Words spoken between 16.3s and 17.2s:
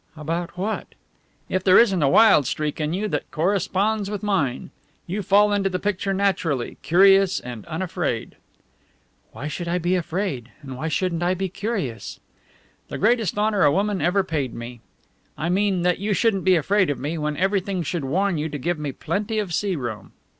be afraid of me